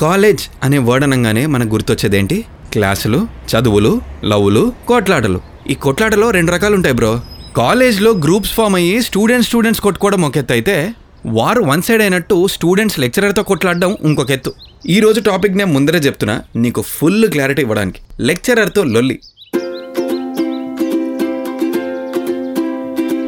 College 0.00 0.40
అనే 0.62 0.78
word 0.78 1.04
అనగానే 1.04 1.46
మనకు 1.46 1.68
గుర్తొచ్చేదేంటి? 1.68 2.44
క్లాసులు 2.72 3.28
చదువులు 3.52 4.00
లవ్లు 4.24 4.72
కొట్లాటలు. 4.88 5.40
ఈ 5.70 5.74
కొట్లాటలో 5.74 6.30
రెండు 6.30 6.52
రకాలు 6.52 6.74
ఉంటాయి 6.74 6.94
బ్రో. 6.94 7.20
కాలేజ్లో 7.56 8.10
గ్రూప్స్ 8.10 8.52
ఫామ్ 8.52 8.76
అయ్యి 8.76 9.02
స్టూడెంట్స్ 9.02 9.48
స్టూడెంట్స్ 9.48 9.82
కొట్టుకోవడం 9.82 10.22
ఒక 10.24 10.36
ఎత్తు 10.36 10.52
అయితే 10.52 10.94
వారు 11.26 11.62
వన్ 11.62 11.82
సైడ్ 11.82 12.02
అయినట్టు 12.02 12.46
స్టూడెంట్స్ 12.46 12.98
లెక్చరర్తో 12.98 13.42
కొట్లాడడం 13.42 13.96
ఇంకొక 14.02 14.30
ఎత్తు. 14.30 14.52
ఈ 14.88 15.00
రోజు 15.00 15.20
టాపిక్ 15.20 15.56
నేను 15.56 15.72
ముందరే 15.72 15.98
చెప్తున్నా 15.98 16.42
నీకు 16.56 16.82
ఫుల్ 16.82 17.28
క్లారిటీ 17.28 17.62
ఇవ్వడానికి. 17.62 17.98
లెక్చరర్తో 18.20 18.84
లొల్లి. 18.84 19.20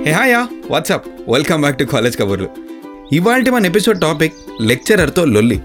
Hey 0.06 0.12
hiya 0.12 0.48
what's up 0.70 1.06
welcome 1.28 1.60
back 1.60 1.78
to 1.78 1.84
college 1.84 2.18
కబుర్లు. 2.18 2.48
ఇవాళ 3.12 3.50
మన 3.50 3.66
ఎపిసోడ్ 3.66 4.00
టాపిక్ 4.00 4.34
లెక్చరర్తో 4.60 5.24
లొల్లి. 5.24 5.60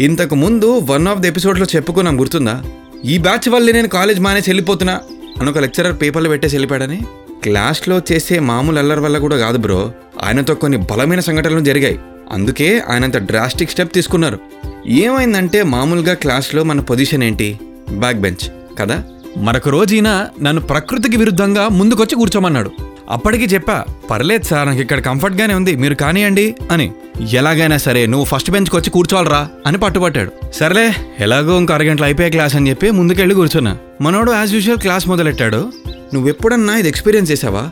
ఇంతకు 0.00 0.34
ముందు 0.34 0.78
వన్ 0.78 1.08
ఆఫ్ 1.08 1.18
ది 1.18 1.28
ఎపిసోడ్లో 1.28 1.66
చెప్పుకున్నాం 1.76 2.20
గుర్తుందా? 2.20 2.62
ఈ 3.04 3.18
బ్యాచ్ 3.18 3.48
వల్లే 3.48 3.72
నేను 3.72 3.88
కాలేజ్ 3.88 4.20
మానేసి 4.20 4.50
వెళ్ళిపోతున్నా 4.50 5.00
అని 5.40 5.50
ఒక 5.50 5.58
లెక్చరర్ 5.58 5.96
పేపర్లో 6.02 6.30
పెట్టేసి 6.30 6.56
వెళ్ళిపోయాడని? 6.56 7.00
క్లాస్లో 7.42 8.02
చేసే 8.12 8.38
మామూలు 8.38 8.78
అల్లరి 8.78 9.00
వల్ల 9.00 9.18
కూడా 9.18 9.36
కాదు 9.36 9.58
బ్రో. 9.58 9.92
ఆయనతో 10.24 10.54
కొన్ని 10.54 10.78
బలమైన 10.78 11.20
సంఘటనలు 11.20 11.60
జరిగాయి. 11.60 11.98
అందుకే 12.32 12.82
ఆయనంత 12.90 13.16
డ్రాస్టిక్ 13.16 13.70
స్టెప్ 13.70 13.92
తీసుకున్నారు. 13.92 14.38
ఏమైందంటే 14.86 15.62
మామూలుగా 15.62 16.14
క్లాస్లో 16.14 16.64
మన 16.64 16.80
పొజిషన్ 16.80 17.22
ఏంటి? 17.22 17.58
బ్యాక్ 17.92 18.16
బెంచ్ 18.16 18.76
కదా? 18.78 19.04
మరొక 19.36 19.68
రోజున 19.68 20.26
నన్ను 20.42 20.62
ప్రకృతికి 20.62 21.16
విరుద్ధంగా 21.16 21.68
ముందుకొచ్చి 21.68 22.16
కూర్చోమన్నాడు. 22.16 22.70
అప్పటికి 23.10 23.44
చెప్పా 23.44 23.84
పర్లేదు 24.10 24.42
సార్ 24.42 24.68
నాకు 24.68 24.80
ఇక్కడ 24.80 25.00
కంఫర్ట్గానే 25.00 25.54
ఉంది. 25.54 25.76
మీరు 25.76 25.94
కానియండి 25.94 26.54
అని. 26.70 26.92
ఎలాగైనా 27.20 27.76
సరే 27.76 28.06
నువ్వు 28.06 28.24
ఫస్ట్ 28.24 28.50
బెంచ్కి 28.50 28.76
వచ్చి 28.76 28.90
కూర్చోవాలరా 28.90 29.48
అని 29.66 29.78
పట్టుబట్టాడు. 29.78 30.32
సర్లే 30.52 30.94
ఎలాగో 31.20 31.58
ఇంకో 31.58 31.74
అరగంటలు 31.74 32.04
అయిపోయే 32.04 32.30
క్లాస్ 32.30 32.56
అని 32.56 32.70
చెప్పి 32.70 32.90
ముందుకెళ్ళి 32.90 33.34
కూర్చున్నా. 33.34 33.78
మనోడు 34.00 34.32
యాజ్ 34.32 34.54
యూజువల్ 34.54 34.78
క్లాస్ 34.78 35.08
మొదలెట్టాడు. 35.08 35.72
నువ్వెప్పుడన్నా 36.14 36.76
ఇది 36.76 36.88
ఎక్స్పీరియన్స్ 36.88 37.32
చేసావా? 37.32 37.70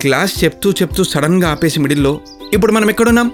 క్లాస్ 0.00 0.44
చెప్తూ 0.44 0.70
చెప్తూ 0.70 1.04
సడన్గా 1.04 1.50
ఆపేసి 1.50 1.80
మిడిల్లో 1.80 2.20
ఇప్పుడు 2.52 2.72
మనం 2.72 2.90
ఎక్కడున్నాం? 2.90 3.30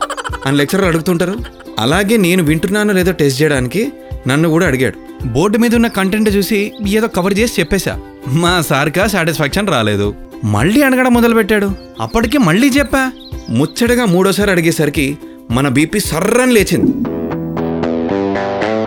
అని 0.47 0.57
లెక్చరర్ 0.57 0.85
అడుగుతుంటారు. 0.85 1.35
అలాగే 1.79 2.17
నేను 2.17 2.43
వింటున్నానో 2.43 2.93
లేదో 2.93 3.13
టెస్ట్ 3.13 3.43
చేయడానికి 3.43 3.93
నన్ను 4.29 4.49
కూడా 4.49 4.67
అడిగాడు. 4.67 5.27
బోర్డు 5.27 5.59
మీద 5.59 5.75
ఉన్న 5.75 5.87
కంటెంట్ 5.87 6.37
చూసి 6.37 6.73
ఏదో 6.89 7.07
కవర్ 7.07 7.39
చేసి 7.39 7.61
చెప్పేశా. 7.61 8.01
మా 8.27 8.61
సార్కా 8.61 9.07
సాటిస్ఫాక్షన్ 9.07 9.69
రాలేదు. 9.69 10.15
మళ్ళీ 10.45 10.83
అడగడం 10.83 11.15
మొదలుపెట్టాడు. 11.15 11.71
అప్పటికి 12.01 12.39
మళ్ళీ 12.39 12.69
చెప్పా. 12.69 13.13
ముచ్చటగా 13.51 14.05
మూడోసారి 14.05 14.51
అడిగేసరికి 14.51 15.19
మన 15.51 15.69
బీపీ 15.69 16.01
సర్రని 16.01 16.53
లేచింది. 16.53 16.93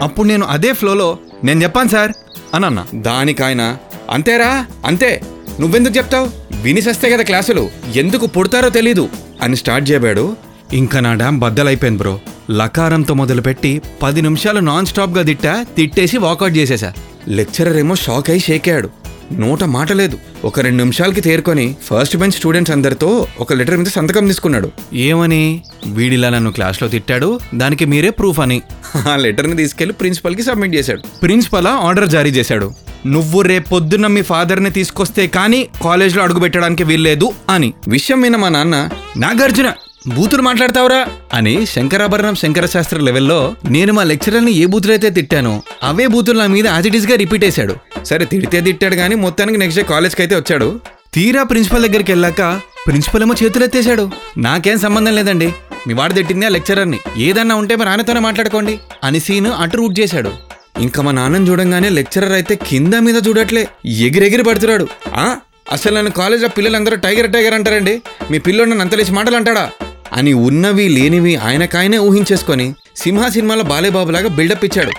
అప్పుడు 0.03 0.27
నేను 0.27 0.45
అదే 0.45 0.73
ఫ్లోలో 0.73 1.17
నేను 1.43 1.63
చెప్పాను 1.63 1.89
సార్ 1.89 2.11
అని 2.53 2.65
అన్నా 2.65 2.85
దానికాయన 2.95 3.77
అంతేరా 4.09 4.65
అంతే. 4.85 5.21
నువ్వెందుకు 5.59 5.97
చెప్తావు? 5.97 6.29
వినిసస్తే 6.61 7.09
కదా 7.09 7.23
క్లాసులు. 7.23 7.69
ఎందుకు 7.95 8.27
పుడతారో 8.27 8.69
తెలీదు. 8.69 9.09
అని 9.41 9.55
స్టార్ట్ 9.55 9.91
చేయబాడు 9.91 10.37
ఇంకా 10.73 10.99
నా 10.99 11.13
డ్యామ్ 11.13 11.39
బద్దలైపోయింది 11.39 11.99
బ్రో. 11.99 12.19
లకారంతో 12.51 13.13
మొదలుపెట్టి 13.13 13.81
పది 14.01 14.21
నిమిషాలు 14.21 14.59
నాన్ 14.59 14.85
స్టాప్గా 14.85 15.23
తిట్టా 15.23 15.65
తిట్టేసి 15.77 16.17
వాకౌట్ 16.17 16.57
చేసేసా. 16.57 16.93
లెక్చరర్ 17.27 17.77
ఏమో 17.77 17.95
షాక్ 17.95 18.29
అయి 18.29 18.39
షేక్ 18.39 18.67
అయ్యాడు. 18.67 18.89
నోట 19.31 19.63
మాట 19.63 19.91
లేదు. 19.91 20.17
ఒక 20.45 20.59
రెండు 20.59 20.77
నిమిషాలకి 20.77 21.21
తేరుకొని 21.21 21.75
ఫస్ట్ 21.93 22.17
బెంచ్ 22.17 22.31
స్టూడెంట్స్ 22.31 22.71
అందరితో 22.71 23.27
ఒక 23.39 23.53
లెటర్ 23.53 23.77
మీద 23.77 23.85
సంతకం 23.85 24.27
తీసుకున్నాడు. 24.27 24.71
ఏమని? 24.93 25.61
వీడిలా 25.87 26.29
నన్ను 26.29 26.51
క్లాస్లో 26.51 26.87
తిట్టాడు? 26.87 27.39
దానికి 27.55 27.85
మీరే 27.85 28.09
ప్రూఫ్ 28.09 28.39
అని. 28.39 28.61
ఆ 29.11 29.15
లెటర్ని 29.15 29.57
తీసుకెళ్ళి 29.57 29.93
ప్రిన్సిపల్కి 29.93 30.43
సబ్మిట్ 30.43 30.75
చేశాడు. 30.75 31.01
ప్రిన్సిపల్ 31.21 31.67
ఆర్డర్ 31.67 32.09
జారీ 32.09 32.29
చేశాడు. 32.29 32.71
నువ్వు 33.05 33.41
రేపొద్దున్న 33.41 34.07
మీ 34.07 34.21
ఫాదర్ని 34.21 34.69
తీసుకొస్తే 34.69 35.27
కానీ 35.27 35.67
కాలేజ్లో 35.83 36.23
అడుగు 36.23 36.39
పెట్టడానికి 36.39 36.83
వీల్లేదు 36.83 37.33
అని. 37.49 37.73
విషయం 37.87 38.21
విన్న 38.21 38.37
మా 38.37 38.49
నాన్న 38.49 38.89
నాగార్జున! 39.17 39.71
బూతులు 40.07 40.41
మాట్లాడతావురా? 40.41 41.07
అని 41.33 41.65
శంకరాభరణం 41.65 42.35
శంకరశాస్త్ర 42.35 42.97
లెవెల్లో 42.97 43.55
నేను 43.69 43.93
మా 43.93 44.03
లెక్చరర్ని 44.03 44.51
ఏ 44.51 44.65
బూతులైతే 44.65 45.09
తిట్టానో 45.09 45.61
అవే 45.83 46.07
బూతులు 46.07 46.39
నా 46.39 46.47
మీద 46.47 46.67
ఆజిటిస్గా 46.67 47.15
రిపీట్ 47.15 47.45
వేశాడు 47.45 48.03
సరే 48.03 48.25
తిడితే 48.25 48.61
తిట్టాడు 48.61 48.95
కానీ 48.95 49.15
మొత్తానికి 49.15 49.57
నెక్స్ట్ 49.57 49.81
డే 49.81 49.87
కాలేజ్కి 49.87 50.21
అయితే 50.21 50.35
వచ్చాడు. 50.35 50.79
తీరా 51.13 51.43
ప్రిన్సిపల్ 51.43 51.87
దగ్గరికి 51.87 52.11
వెళ్ళాక 52.11 52.61
ప్రిన్సిపల్ 52.87 53.23
ఏమో 53.23 53.35
చేతులెత్తేశాడు. 53.43 54.11
నాకేం 54.37 54.79
సంబంధం 54.79 55.15
లేదండి. 55.15 55.53
మీ 55.87 55.93
వాడు 55.93 56.13
తిట్టింది 56.13 56.45
ఆ 56.45 56.49
లెక్చరర్ని. 56.49 56.99
ఏదన్నా 57.17 57.55
ఉంటే 57.55 57.75
మరి 57.75 57.89
ఆయనతోనే 57.89 58.19
మాట్లాడుకోండి 58.19 58.79
అని 59.03 59.19
సీన్ 59.19 59.47
అటు 59.47 59.77
రూట్ 59.77 59.99
చేశాడు. 59.99 60.31
ఇంకా 60.79 61.01
మా 61.01 61.11
నాన్నని 61.11 61.49
చూడంగానే 61.49 61.89
లెక్చరర్ 61.89 62.31
అయితే 62.31 62.55
కింద 62.55 62.93
మీద 62.93 63.15
చూడట్లే 63.27 63.67
ఎగిరెగిరి 63.85 64.43
పడుతున్నాడు. 64.43 64.87
అసలు 65.71 65.95
నన్ను 65.95 66.11
కాలేజ్లో 66.11 66.49
పిల్లలందరూ 66.49 66.95
టైగర్ 66.95 67.33
టైగర్ 67.33 67.53
అంటారండి. 67.53 68.01
మీ 68.31 68.39
పిల్లోడు 68.39 68.69
నన్ను 68.69 68.83
అంతలేసి 68.83 69.11
మాటలు 69.11 69.35
అంటాడా? 69.35 69.69
అని 70.13 70.33
ఉన్నవి 70.33 70.87
లేనివి 70.87 71.35
ఆయనకాయనే 71.35 71.97
ఊహించేసుకొని 71.97 72.73
సింహ 72.95 73.27
సినిమాలో 73.27 73.63
బాలేబాబులాగా 73.63 74.29
బిల్డప్ 74.29 74.65
ఇచ్చాడు. 74.65 74.91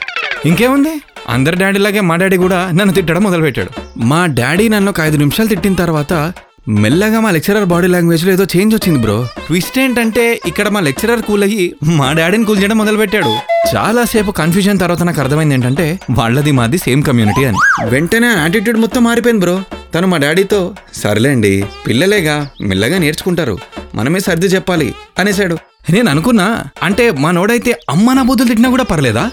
ఇంకేముంది? 0.48 0.94
అందరి 1.28 1.56
డాడీలాగే 1.56 2.00
మా 2.00 2.16
డాడీ 2.16 2.36
కూడా 2.36 2.70
నన్ను 2.74 2.94
తిట్టడం 2.94 3.22
మొదలుపెట్టాడు. 3.22 3.70
మా 3.98 4.26
డాడీ 4.26 4.68
నన్ను 4.68 4.90
ఒక 4.90 5.00
ఐదు 5.00 5.16
నిమిషాలు 5.16 5.48
తిట్టిన 5.48 5.74
తర్వాత 5.74 6.32
మెల్లగా 6.68 7.20
మా 7.20 7.30
లెక్చరర్ 7.30 7.64
బాడీ 7.64 7.86
లాంగ్వేజ్లో 7.86 8.32
ఏదో 8.32 8.44
చేంజ్ 8.44 8.74
వచ్చింది 8.74 8.98
బ్రో. 8.98 9.28
ట్విస్ట్ 9.46 9.78
ఏంటంటే 9.78 10.40
ఇక్కడ 10.46 10.68
మా 10.68 10.80
లెక్చరర్ 10.80 11.22
కూల్ 11.22 11.42
అయ్యి 11.42 11.74
మా 11.84 12.12
డాడీని 12.12 12.44
కూల్ 12.44 12.60
చేయడం 12.60 12.78
మొదలుపెట్టాడు. 12.78 13.32
చాలాసేపు 13.76 14.30
కన్ఫ్యూజన్ 14.30 14.78
తర్వాత 14.78 15.02
నాకు 15.02 15.20
అర్థమైంది 15.20 15.54
ఏంటంటే 15.54 15.98
వాళ్ళది 16.10 16.50
మాది 16.50 16.78
సేమ్ 16.78 17.02
కమ్యూనిటీ 17.02 17.44
అని. 17.44 17.56
వెంటనే 17.88 18.26
యాటిట్యూడ్ 18.26 18.78
మొత్తం 18.78 19.04
మారిపోయింది 19.04 19.40
బ్రో. 19.40 19.62
తను 19.94 20.06
మా 20.06 20.16
డాడీతో 20.16 20.74
సర్లేండి 20.94 21.64
పిల్లలేగా 21.86 22.48
మెల్లగా 22.60 22.98
నేర్చుకుంటారు. 22.98 23.58
మనమే 23.94 24.20
సర్ది 24.20 24.46
చెప్పాలి 24.46 24.94
అనేశాడు. 25.18 25.58
నేను 25.90 26.10
అనుకున్నా 26.10 26.64
అంటే 26.82 27.10
మనోడైతే 27.10 27.80
అమ్మ 27.90 28.12
నా 28.12 28.22
బుద్ధులు 28.22 28.48
తిట్టినా 28.48 28.70
కూడా 28.70 28.84
పర్లేదా? 28.84 29.30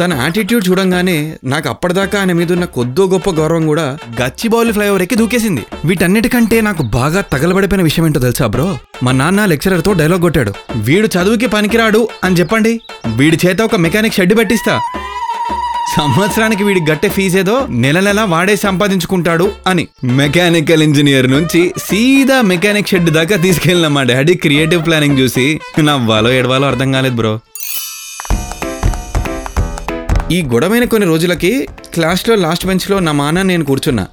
తన 0.00 0.14
యాటిట్యూడ్ 0.14 0.68
చూడంగానే 0.68 1.36
నాకు 1.44 1.68
అప్పటిదాకా 1.68 2.18
ఆయన 2.18 2.32
మీద 2.32 2.52
ఉన్న 2.52 2.64
కొద్దో 2.64 3.06
గొప్ప 3.06 3.30
గౌరవం 3.30 3.66
కూడా 3.66 3.98
గచ్చిబౌలి 4.22 4.72
ఫ్లైఓవర్ 4.72 5.02
ఎక్కి 5.02 5.16
దూకేసింది. 5.16 5.62
వీటన్నిటికంటే 5.84 6.60
నాకు 6.60 6.82
బాగా 6.82 7.20
తగలబడిపోయిన 7.20 7.82
విషయం 7.82 8.06
ఏంటో 8.06 8.20
తెలుసా 8.20 8.46
బ్రో? 8.46 8.78
మా 9.02 9.12
నాన్న 9.12 9.44
లెక్చరర్తో 9.44 9.92
డైలాగ్ 9.92 10.20
కొట్టాడు. 10.20 10.54
వీడు 10.76 11.06
చదువుకి 11.06 11.46
పనికిరాడు 11.46 12.08
అని 12.24 12.36
చెప్పండి. 12.36 12.80
వీడి 13.14 13.38
చేత 13.46 13.62
ఒక 13.62 13.76
మెకానిక్ 13.76 14.14
షెడ్ 14.14 14.38
పెట్టిస్తా. 14.38 14.80
సంవత్సరానికి 15.94 16.64
వీడి 16.64 16.80
గట్టె 16.90 17.08
ఫీజేదో 17.08 17.66
నెల 17.70 18.00
నెల 18.00 18.20
వాడే 18.20 18.56
సంపాదించుకుంటాడు 18.56 19.52
అని. 19.66 19.88
మెకానికల్ 20.04 20.82
ఇంజనీర్ 20.82 21.30
నుంచి 21.30 21.74
సీదా 21.78 22.40
మెకానిక్ 22.40 22.88
షెడ్ 22.88 23.10
దాకా 23.10 23.36
తీసుకెళ్ళిన 23.36 23.88
మా 23.88 24.02
డాడీ 24.02 24.34
క్రియేటివ్ 24.34 24.86
ప్లానింగ్ 24.86 25.18
చూసి 25.18 25.60
నవ్వాలో 25.78 26.30
ఎడవాలో 26.30 26.66
అర్థం 26.66 26.92
కాలేదు 26.92 27.14
బ్రో. 27.14 27.38
ఈ 30.32 30.42
గొడవైన 30.42 30.84
కొన్ని 30.84 31.08
రోజులకి 31.08 31.68
క్లాస్లో 31.94 32.34
లాస్ట్ 32.34 32.66
బెంచ్లో 32.66 32.98
నా 32.98 33.12
మాన 33.12 33.42
నేను 33.42 33.64
కూర్చున్నా. 33.64 34.06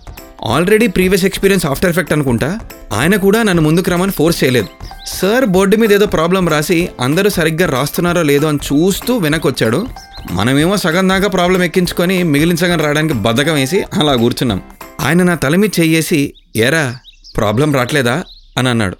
Already 0.45 0.87
previous 0.87 1.25
experience 1.25 1.65
after 1.65 1.89
effect 1.89 2.13
అనుకుంటా. 2.13 2.59
ఆయన 2.93 3.15
కూడా 3.15 3.43
నన్ను 3.43 3.63
ముందుకు 3.63 3.91
రమ్మని 3.91 4.11
ఫోర్స్ 4.11 4.43
చేయలేదు. 4.43 4.67
సార్ 5.07 5.45
బోర్డు 5.45 5.77
మీద 5.77 5.93
ఏదో 5.93 6.05
ప్రాబ్లం 6.05 6.49
రాసి 6.49 6.89
అందరూ 7.01 7.29
సరిగ్గా 7.29 7.69
రాస్తున్నారో 7.69 8.21
లేదో 8.21 8.47
అని 8.47 8.59
చూస్తూ 8.65 9.17
వెనకొచ్చాడు. 9.17 9.87
మనమేమో 10.31 10.77
సగం 10.77 11.09
దాకా 11.09 11.27
ప్రాబ్లం 11.27 11.63
ఎక్కించుకొని 11.63 12.23
మిగిలిన 12.23 12.55
సగం 12.55 12.77
రావడానికి 12.77 13.13
బద్ధకం 13.13 13.53
వేసి 13.53 13.81
అలా 13.81 14.15
కూర్చున్నాం. 14.15 14.61
ఆయన 15.01 15.23
నా 15.23 15.35
తల 15.35 15.55
మీద 15.55 15.69
చెయ్యేసి 15.79 16.33
ఎరా 16.55 16.95
ప్రాబ్లం 17.37 17.73
రావట్లేదా 17.73 18.23
అని 18.57 18.69
అన్నాడు. 18.69 18.97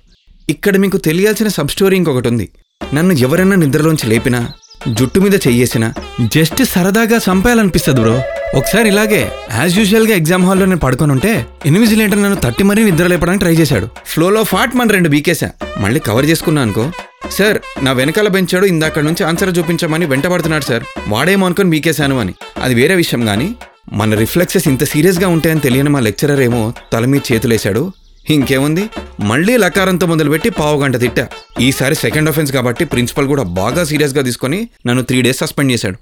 ఇక్కడ 0.50 0.78
మీకు 0.78 0.97
తెలియాల్సిన 0.97 1.47
సబ్ 1.47 1.67
స్టోరీ 1.67 1.95
ఇంకొకటి 1.95 2.28
ఉంది. 2.28 2.50
నన్ను 2.94 3.13
ఎవరైనా 3.13 3.56
నిద్రలోంచి 3.56 4.09
లేపినా 4.09 4.50
జుట్టు 4.88 5.20
మీద 5.20 5.36
చెయ్యేసిన 5.36 5.94
జస్ట్ 6.22 6.64
సరదాగా 6.64 7.18
చంపేయాలనిపిస్తుంది 7.18 8.02
బ్రో. 8.02 8.22
ఒకసారి 8.56 8.88
ఇలాగే 8.88 9.32
యాజ్ 9.59 9.78
యూజువల్గా 9.78 10.16
ఎగ్జామ్ 10.16 10.46
హాల్లో 10.46 10.66
నేను 10.66 10.78
పడుకొని 10.78 11.12
ఉంటే 11.12 11.46
ఇన్విజిలేటర్ 11.66 12.24
నన్ను 12.24 12.41
తట్టి 12.44 12.64
మరీ 12.64 12.84
నిద్ర 12.84 13.08
లేపడానికి 13.08 13.40
ట్రై 13.40 13.56
చేశాడు. 13.56 13.90
ఫ్లోలో 14.06 14.44
ఫాట్ 14.44 14.76
మన 14.76 14.88
రెండు 14.88 15.09
బీకేసా 15.09 15.50
మళ్ళీ 15.80 16.00
కవర్ 16.00 16.26
చేసుకున్నా 16.26 16.62
అనుకో. 16.62 16.91
సార్ 17.32 17.85
నా 17.85 17.91
వెనకాల 17.91 18.28
బెంచాడు 18.28 18.66
ఇందాక 18.66 19.00
నుంచి 19.00 19.24
ఆన్సర్ 19.24 19.58
చూపించమని 19.58 20.06
వెంటబడుతున్నాడు 20.06 20.64
సార్. 20.64 20.84
వాడేమో 21.08 21.46
అనుకొని 21.46 21.70
బీకేశాను 21.70 22.20
అని. 22.20 22.34
అది 22.62 22.76
వేరే 22.76 22.96
విషయం 22.96 23.26
కానీ 23.26 23.56
మన 23.94 24.16
రిఫ్లెక్సెస్ 24.16 24.68
ఇంత 24.68 24.84
సీరియస్గా 24.84 25.28
ఉంటాయని 25.28 25.59
తెలియని 25.59 25.90
మా 25.90 26.00
లెక్చరర్ 26.00 26.41
ఏమో 26.41 26.74
తల 26.94 27.06
మీద 27.06 27.22
చేతులేశాడు. 27.34 27.91
ఇంకేముంది? 28.29 28.90
మళ్ళీ 29.20 29.58
లకారంతో 29.58 30.08
మొదలుపెట్టి 30.08 30.49
పావుగంట 30.49 30.97
తిట్టా. 30.97 31.28
ఈసారి 31.61 31.96
సెకండ్ 31.96 32.29
అఫెన్స్ 32.29 32.52
కాబట్టి 32.52 32.85
ప్రిన్సిపల్ 32.85 33.28
కూడా 33.28 33.43
బాగా 33.43 33.84
సీరియస్గా 33.84 34.22
తీసుకొని 34.22 34.67
నన్ను 34.87 35.03
త్రీ 35.03 35.22
డేస్ 35.22 35.37
సస్పెండ్ 35.37 35.72
చేశాడు. 35.72 35.97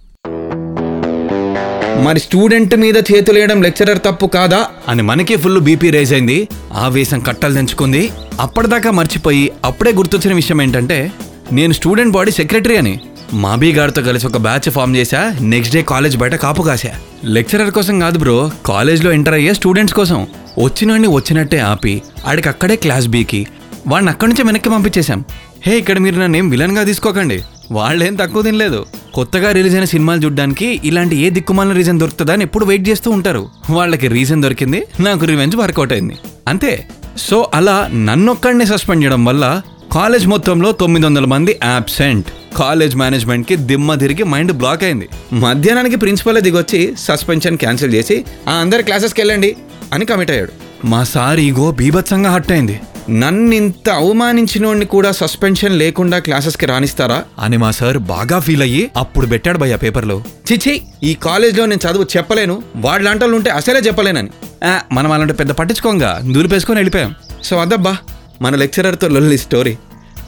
మరి 2.01 2.19
స్టూడెంట్ 2.19 2.75
మీద 2.75 2.97
చేతులేయడం 2.97 3.62
లెక్చరర్ 3.62 4.00
తప్పు 4.00 4.25
కాదా? 4.25 4.65
అని 4.88 5.01
మనకే 5.01 5.35
ఫుల్ 5.35 5.59
బీపీ 5.59 5.89
రేజ్ 5.89 6.13
అయింది. 6.13 6.47
ఆవేశం 6.73 7.19
కట్టలు 7.19 7.53
తెంచుకుంది 7.53 8.09
అప్పటిదాకా 8.39 8.91
మర్చిపోయి 8.91 9.51
అప్పుడే 9.65 9.91
గుర్తొచ్చిన 9.91 10.33
విషయం 10.33 10.62
ఏంటంటే 10.62 11.12
నేను 11.51 11.74
స్టూడెంట్ 11.74 12.13
బాడీ 12.13 12.31
సెక్రటరీ 12.31 12.77
అని. 12.77 13.00
మాబీ 13.33 13.71
గారితో 13.71 14.01
కలిసి 14.01 14.27
ఒక 14.27 14.38
బ్యాచ్ 14.38 14.69
ఫామ్ 14.69 14.95
చేశా 14.95 15.33
నెక్స్ట్ 15.41 15.75
డే 15.75 15.81
కాలేజ్ 15.81 16.17
బయట 16.17 16.35
కాపు 16.35 16.62
కాశా. 16.62 16.89
లెక్చరర్ 17.25 17.71
కోసం 17.71 18.00
కాదు 18.00 18.19
బ్రో 18.19 18.51
కాలేజ్లో 18.65 19.12
ఎంటర్ 19.12 19.33
అయ్యే 19.33 19.53
స్టూడెంట్స్ 19.53 19.95
కోసం. 19.95 20.27
వచ్చినోడిని 20.59 21.07
వచ్చినట్టే 21.07 21.59
ఆపి 21.59 22.01
ఆడికి 22.25 22.50
అక్కడే 22.50 22.75
క్లాస్ 22.75 23.07
బీకి. 23.07 23.48
వాడిని 23.88 24.12
అక్కడి 24.12 24.31
నుంచి 24.31 24.44
వెనక్కి 24.44 24.69
పంపించేశాం. 24.69 25.24
హే 25.68 25.77
ఇక్కడ 25.77 25.98
మీరు 25.98 26.19
నన్ను 26.19 26.38
ఏం 26.38 26.50
విలన్గా 26.50 26.83
తీసుకోకండి. 26.83 27.42
వాళ్ళేం 27.71 28.15
తక్కువ 28.15 28.42
తినలేదు. 28.42 28.86
కొత్తగా 29.13 29.51
రిలీజ్ 29.51 29.75
అయిన 29.75 29.86
సినిమాలు 29.86 30.21
చూడడానికి 30.21 30.81
ఇలాంటి 30.83 31.15
ఏ 31.15 31.30
దిక్కుమాలిన 31.30 31.74
రీజన్ 31.74 32.00
దొరుకుతుందా 32.00 32.33
అని 32.33 32.44
ఎప్పుడు 32.44 32.65
వెయిట్ 32.65 32.89
చేస్తూ 32.89 33.12
ఉంటారు. 33.12 33.50
వాళ్ళకి 33.69 34.07
రీజన్ 34.07 34.42
దొరికింది 34.42 34.83
నాకు 35.00 35.25
రివెంజ్ 35.25 35.56
వర్కౌట్ 35.56 35.92
అయింది. 35.92 36.13
అంతే. 36.48 36.88
సో 37.18 37.51
అలా 37.53 37.89
నన్నొక్కడిని 37.94 38.65
సస్పెండ్ 38.65 39.03
చేయడం 39.03 39.25
వల్ల 39.25 39.62
కాలేజ్ 39.92 40.27
మొత్తంలో 40.27 40.71
తొమ్మిది 40.71 41.06
వందల 41.06 41.25
మంది 41.25 41.59
యాబ్సెంట్ 41.63 42.27
కాలేజ్ 42.57 42.95
మేనేజ్మెంట్కి 42.95 43.56
దిమ్మ 43.56 43.95
తిరిగి 43.95 44.24
మైండ్ 44.24 44.51
బ్లాక్ 44.51 44.83
అయింది. 44.83 45.09
మధ్యాహ్నానికి 45.33 45.95
ప్రిన్సిపల్ 45.95 46.42
దిగొచ్చి 46.42 46.94
సస్పెన్షన్ 47.00 47.57
క్యాన్సిల్ 47.57 47.94
చేసి 47.94 48.25
ఆ 48.50 48.51
అందరి 48.51 48.83
క్లాసెస్కి 48.83 49.21
వెళ్ళండి. 49.21 49.56
అని 49.93 50.05
కమిట్ 50.05 50.31
అయ్యాడు. 50.31 50.51
మా 50.85 51.03
సార్ 51.03 51.39
ఈగో 51.39 51.71
బీభత్సంగా 51.71 52.31
హట్ 52.31 52.51
అయింది. 52.51 52.79
నన్నింత 53.09 53.89
అవమానించినోడిని 53.89 54.85
కూడా 54.85 55.11
సస్పెన్షన్ 55.11 55.79
లేకుండా 55.79 56.19
క్లాసెస్కి 56.19 56.65
రాణిస్తారా 56.65 57.23
అని 57.39 57.57
మా 57.57 57.71
సార్ 57.71 57.97
బాగా 57.97 58.39
ఫీల్ 58.39 58.61
అయ్యి 58.61 58.91
అప్పుడు 58.97 59.25
పెట్టాడు 59.25 59.57
భయ్య 59.57 59.75
పేపర్లో. 59.75 60.23
చిచి 60.51 60.81
ఈ 61.03 61.13
కాలేజ్లో 61.13 61.65
నేను 61.65 61.91
చదువు 61.91 62.03
చెప్పలేను. 62.17 62.63
లాంటి 62.97 63.25
ఉంటే 63.25 63.49
అసలే 63.49 63.79
చెప్పలేనని. 63.79 64.29
ఆ, 64.63 64.81
మనం 64.91 65.11
అలాంటి 65.11 65.33
పెద్ద 65.33 65.51
పట్టించుకోంగా. 65.51 66.21
దూలిపేసుకొని 66.33 66.77
వెళ్ళిపోయాం. 66.77 67.15
సో 67.43 67.57
అదబ్బా 67.57 67.97
మన 68.41 68.55
లెక్చరర్తో 68.55 69.07
లొల్లి 69.07 69.38
స్టోరీ 69.38 69.77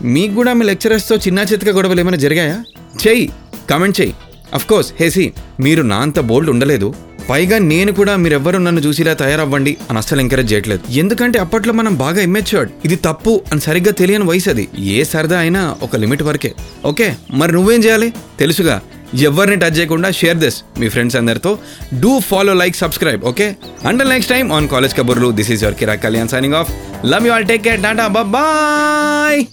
మీకు 0.01 0.33
కూడా 0.33 0.53
మీ 0.53 0.65
లెక్చరర్స్తో 0.65 1.15
చిన్న 1.15 1.39
చితక 1.39 1.69
గొడవలు 1.69 1.99
ఏమైనా 1.99 2.17
జరిగాయా? 2.17 2.63
చెయ్యి 3.07 3.29
కామెంట్ 3.69 4.01
చెయ్యి. 4.01 4.15
అఫ్ 4.53 4.67
కోర్స్ 4.67 4.93
హేసి 4.99 5.33
మీరు 5.59 5.81
నా 5.81 5.97
అంత 5.97 6.19
బోల్డ్ 6.19 6.49
ఉండలేదు. 6.49 6.93
పైగా 7.29 7.57
నేను 7.57 7.91
కూడా 7.91 8.15
మీరెవ్వరు 8.15 8.57
నన్ను 8.57 8.81
చూసిలా 8.81 9.13
తయారవ్వండి 9.13 9.77
అని 9.89 9.97
అస్సలు 9.97 10.21
ఎంకరేజ్ 10.21 10.53
చేయట్లేదు. 10.53 10.91
ఎందుకంటే 10.91 11.39
అప్పట్లో 11.39 11.73
మనం 11.73 11.95
బాగా 11.95 12.21
ఇమ్మెచ్యూర్డ్ 12.21 12.71
ఇది 12.85 12.95
తప్పు 12.95 13.41
అని 13.51 13.61
సరిగ్గా 13.61 13.91
తెలియని 13.91 14.25
వయసు 14.25 14.49
అది. 14.49 14.69
ఏ 14.79 15.03
సరదా 15.03 15.39
అయినా 15.39 15.75
ఒక 15.81 15.95
లిమిట్ 15.95 16.23
వరకే. 16.23 16.53
ఓకే 16.85 17.15
మరి 17.31 17.51
నువ్వేం 17.51 17.83
చేయాలి? 17.83 18.13
తెలుసుగా. 18.39 18.81
ఎవరిని 19.15 19.55
టచ్ 19.55 19.79
చేయకుండా 19.79 20.11
షేర్ 20.11 20.37
దిస్ 20.37 20.63
మీ 20.79 20.89
ఫ్రెండ్స్ 20.89 21.15
అందరితో. 21.15 21.59
Do 21.99 22.19
follow 22.19 22.53
like 22.53 22.75
subscribe 22.75 23.23
okay? 23.23 23.55
And 23.85 24.09
next 24.09 24.31
time 24.31 24.53
on 24.53 24.67
college 24.67 24.95
కబుర్లు 24.95 25.31
this 25.31 25.51
is 25.51 25.63
your 25.63 25.75
Kira 25.75 25.95
Kalyan 25.95 26.29
signing 26.29 26.53
off 26.53 26.71
love 27.05 27.27
you 27.27 27.33
all 27.33 27.45
take 27.45 27.63
care 27.63 27.81
tata 27.81 28.07
bye 28.07 29.45